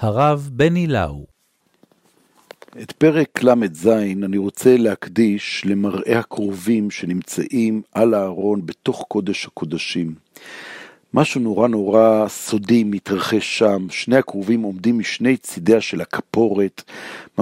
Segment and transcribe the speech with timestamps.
[0.00, 1.26] הרב בני לאו.
[2.82, 3.88] את פרק ל"ז
[4.24, 10.14] אני רוצה להקדיש למראה הקרובים שנמצאים על הארון בתוך קודש הקודשים.
[11.14, 16.82] משהו נורא נורא סודי מתרחש שם, שני הכרובים עומדים משני צידיה של הכפורת,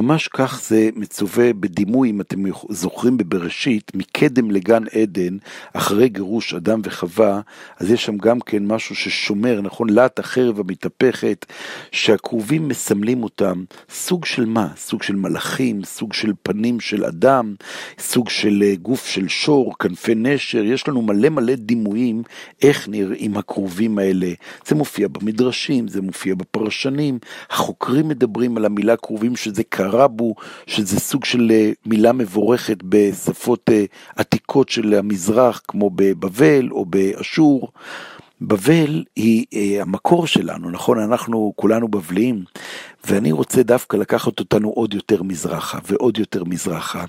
[0.00, 5.36] ממש כך זה מצווה בדימוי, אם אתם זוכרים בבראשית, מקדם לגן עדן,
[5.72, 7.40] אחרי גירוש אדם וחווה,
[7.78, 9.90] אז יש שם גם כן משהו ששומר, נכון?
[9.90, 11.46] להט החרב המתהפכת,
[11.92, 14.68] שהכרובים מסמלים אותם, סוג של מה?
[14.76, 17.54] סוג של מלאכים, סוג של פנים של אדם,
[17.98, 22.22] סוג של אה, גוף של שור, כנפי נשר, יש לנו מלא מלא דימויים
[22.62, 24.28] איך נראים הכרובים האלה.
[24.66, 27.18] זה מופיע במדרשים, זה מופיע בפרשנים,
[27.50, 29.87] החוקרים מדברים על המילה כרובים שזה קרה.
[29.90, 30.34] קרבו,
[30.66, 33.84] שזה סוג של אה, מילה מבורכת בשפות אה,
[34.16, 37.68] עתיקות של המזרח, כמו בבבל או באשור.
[38.40, 40.98] בבל היא אה, המקור שלנו, נכון?
[40.98, 42.44] אנחנו כולנו בבליים,
[43.06, 47.04] ואני רוצה דווקא לקחת אותנו עוד יותר מזרחה ועוד יותר מזרחה.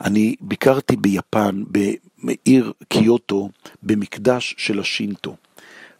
[0.00, 3.48] אני ביקרתי ביפן, בעיר קיוטו,
[3.82, 5.36] במקדש של השינטו.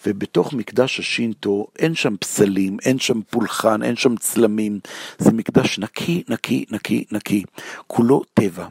[0.07, 4.81] ובתוך מקדש השינטו אין שם פסלים, אין שם פולחן, אין שם צלמים,
[5.19, 7.45] זה מקדש נקי, נקי, נקי, נקי,
[7.87, 8.67] כולו טבע.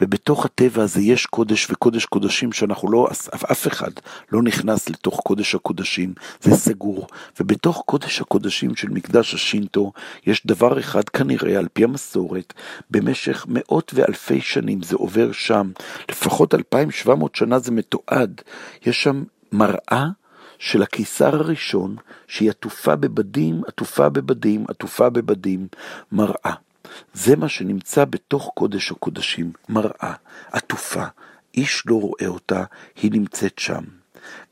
[0.00, 3.08] ובתוך הטבע הזה יש קודש וקודש קודשים שאנחנו לא,
[3.52, 3.90] אף, אחד
[4.32, 7.06] לא נכנס לתוך קודש הקודשים, זה סגור.
[7.40, 9.92] ובתוך קודש הקודשים של מקדש השינטו
[10.26, 12.52] יש דבר אחד כנראה, על פי המסורת,
[12.90, 15.70] במשך מאות ואלפי שנים זה עובר שם,
[16.10, 18.40] לפחות 2,700 שנה זה מתועד,
[18.86, 20.06] יש שם מראה
[20.58, 25.68] של הקיסר הראשון, שהיא עטופה בבדים, עטופה בבדים, עטופה בבדים,
[26.12, 26.54] מראה.
[27.14, 30.14] זה מה שנמצא בתוך קודש הקודשים, מראה,
[30.52, 31.04] עטופה.
[31.54, 32.64] איש לא רואה אותה,
[33.02, 33.84] היא נמצאת שם.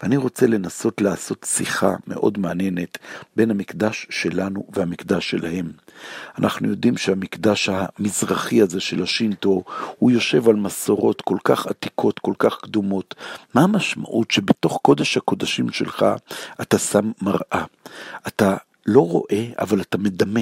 [0.03, 2.99] ואני רוצה לנסות לעשות שיחה מאוד מעניינת
[3.37, 5.73] בין המקדש שלנו והמקדש שלהם.
[6.39, 9.63] אנחנו יודעים שהמקדש המזרחי הזה של השינטו,
[9.99, 13.15] הוא יושב על מסורות כל כך עתיקות, כל כך קדומות.
[13.55, 16.07] מה המשמעות שבתוך קודש הקודשים שלך
[16.63, 17.65] אתה שם מראה?
[18.27, 20.41] אתה לא רואה, אבל אתה מדמה.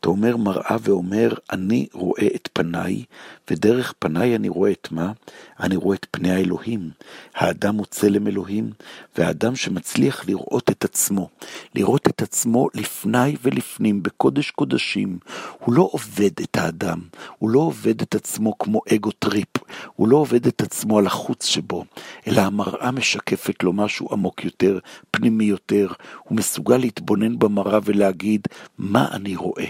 [0.00, 3.04] אתה אומר מראה ואומר, אני רואה את פניי,
[3.50, 5.12] ודרך פניי אני רואה את מה?
[5.60, 6.90] אני רואה את פני האלוהים.
[7.34, 8.70] האדם הוא צלם אלוהים,
[9.18, 11.28] והאדם שמצליח לראות את עצמו,
[11.74, 15.18] לראות את עצמו לפני ולפנים, בקודש קודשים,
[15.58, 17.00] הוא לא עובד את האדם,
[17.38, 19.57] הוא לא עובד את עצמו כמו ego trip,
[19.96, 21.84] הוא לא עובד את עצמו על החוץ שבו,
[22.26, 24.78] אלא המראה משקפת לו משהו עמוק יותר,
[25.10, 25.92] פנימי יותר,
[26.24, 28.40] הוא מסוגל להתבונן במראה ולהגיד,
[28.78, 29.66] מה אני רואה?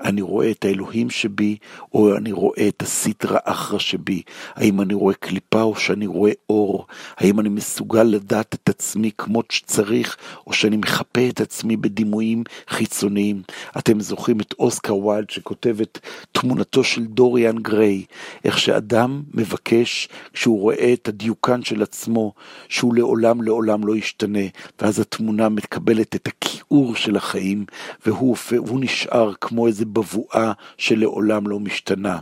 [0.00, 1.56] אני רואה את האלוהים שבי,
[1.94, 4.22] או אני רואה את הסיטרא אחרא שבי?
[4.54, 6.86] האם אני רואה קליפה או שאני רואה אור?
[7.16, 13.42] האם אני מסוגל לדעת את עצמי כמות שצריך, או שאני מחפה את עצמי בדימויים חיצוניים?
[13.78, 15.98] אתם זוכרים את אוסקר ויילד שכותב את
[16.32, 18.04] תמונתו של דוריאן גריי,
[18.44, 22.32] איך שאדם מבקש, כשהוא רואה את הדיוקן של עצמו,
[22.68, 24.46] שהוא לעולם לעולם לא ישתנה,
[24.80, 27.64] ואז התמונה מקבלת את הכיעור של החיים,
[28.06, 32.18] והוא, והוא נשאר כמו איזה בבואה שלעולם לא משתנה.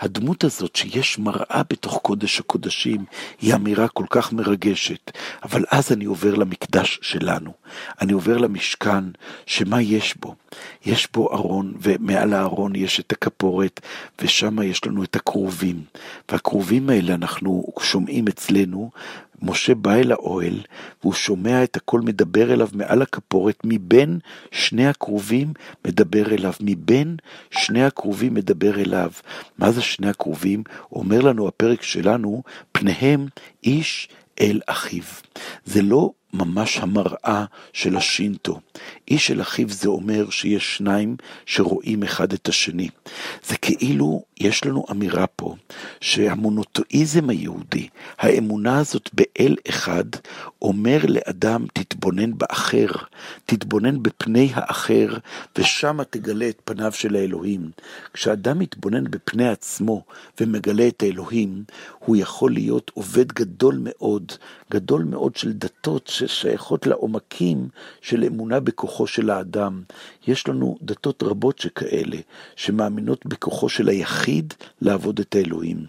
[0.00, 3.04] הדמות הזאת שיש מראה בתוך קודש הקודשים,
[3.40, 5.10] היא אמירה כל כך מרגשת,
[5.42, 7.52] אבל אז אני עובר למקדש שלנו,
[8.00, 9.04] אני עובר למשכן,
[9.46, 10.34] שמה יש בו?
[10.86, 13.80] יש בו ארון, ומעל הארון יש את הכפורת,
[14.22, 15.82] ושם יש לנו את הכרובים.
[16.30, 18.90] והכרובים האלה אנחנו שומעים אצלנו,
[19.42, 20.60] משה בא אל האוהל,
[21.02, 24.18] והוא שומע את הכל מדבר אליו מעל הכפורת, מבין
[24.50, 25.52] שני הכרובים
[25.86, 27.16] מדבר אליו, מבין
[27.50, 29.10] שני הכרובים מדבר אליו.
[29.58, 30.62] מה זה שני הכרובים?
[30.92, 32.42] אומר לנו הפרק שלנו,
[32.72, 33.26] פניהם
[33.64, 34.08] איש
[34.40, 35.04] אל אחיו.
[35.64, 38.60] זה לא ממש המראה של השינטו.
[39.08, 42.88] איש אל אחיו זה אומר שיש שניים שרואים אחד את השני.
[43.46, 45.54] זה כאילו יש לנו אמירה פה
[46.00, 50.04] שהמונותואיזם היהודי, האמונה הזאת באל אחד,
[50.62, 52.86] אומר לאדם תתבונן באחר,
[53.46, 55.16] תתבונן בפני האחר,
[55.58, 57.70] ושם תגלה את פניו של האלוהים.
[58.12, 60.04] כשאדם מתבונן בפני עצמו
[60.40, 61.64] ומגלה את האלוהים,
[61.98, 64.32] הוא יכול להיות עובד גדול מאוד,
[64.70, 67.68] גדול מאוד של דתות ששייכות לעומקים
[68.00, 69.82] של אמונה בכוחו של האדם.
[70.26, 72.16] יש לנו דתות רבות שכאלה,
[72.56, 75.86] שמאמינות בכוחו של היחיד לעבוד את האלוהים.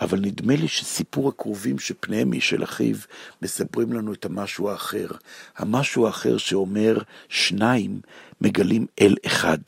[0.00, 2.96] אבל נדמה לי שסיפור הקרובים שפניהם איש אל אחיו,
[3.42, 5.08] מספרים לנו את המשהו האחר.
[5.56, 8.00] המשהו האחר שאומר, אומר, שניים
[8.40, 9.58] מגלים אל אחד,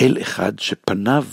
[0.00, 1.24] אל אחד שפניו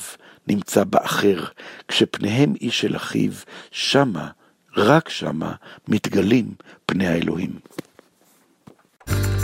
[0.47, 1.45] נמצא באחר,
[1.87, 3.31] כשפניהם איש אל אחיו,
[3.71, 4.29] שמה,
[4.77, 5.53] רק שמה,
[5.87, 6.53] מתגלים
[6.85, 7.59] פני האלוהים.
[9.07, 9.40] thank you